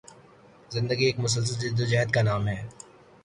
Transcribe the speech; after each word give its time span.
زندگی 0.71 1.05
ایک 1.05 1.19
مسلسل 1.19 1.55
جدوجہد 1.61 2.09
کا 2.13 2.21
نام 2.21 2.47
ہے 2.47 2.59